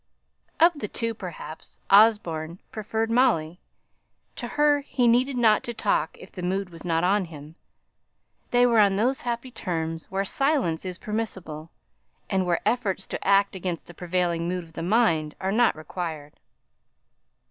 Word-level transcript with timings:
Of 0.59 0.71
the 0.79 0.87
two, 0.87 1.13
perhaps, 1.13 1.77
Osborne 1.91 2.57
preferred 2.71 3.11
Molly; 3.11 3.59
to 4.35 4.47
her 4.47 4.79
he 4.79 5.07
needed 5.07 5.37
not 5.37 5.61
to 5.65 5.75
talk 5.75 6.17
if 6.17 6.31
the 6.31 6.41
mood 6.41 6.71
was 6.71 6.83
not 6.83 7.03
on 7.03 7.25
him 7.25 7.53
they 8.49 8.65
were 8.65 8.79
on 8.79 8.95
those 8.95 9.21
happy 9.21 9.51
terms 9.51 10.05
where 10.09 10.25
silence 10.25 10.85
is 10.85 10.97
permissible, 10.97 11.69
and 12.31 12.47
where 12.47 12.67
efforts 12.67 13.05
to 13.09 13.27
act 13.27 13.55
against 13.55 13.85
the 13.85 13.93
prevailing 13.93 14.47
mood 14.47 14.63
of 14.63 14.73
the 14.73 14.81
mind 14.81 15.35
are 15.39 15.51
not 15.51 15.75
required. 15.75 16.39